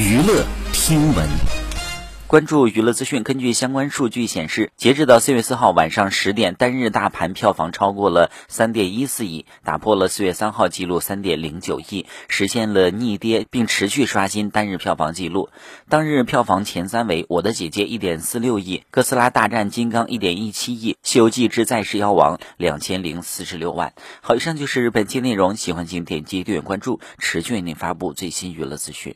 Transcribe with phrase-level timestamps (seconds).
[0.00, 1.28] 娱乐听闻。
[2.26, 15.50] 关注娱乐资讯，根据相关数据显示，截止到四月四号晚上十点，单日大盘票房超过了三点一四亿，打破了四月三号记录三点零九亿，实现了逆跌，并持续刷新单日票房纪录。
[15.90, 23.92] 当日票房前三为《我的姐姐》一点四六亿，《哥斯拉大战金刚》一点一七亿，《西游记之再世妖王》两千零四十六万。
[24.22, 29.14] 好，以上就是本期内容，喜欢请点击订阅关注，持续为您发布最新娱乐资讯。